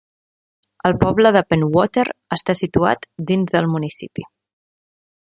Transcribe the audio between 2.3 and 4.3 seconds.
està situat dins del municipi.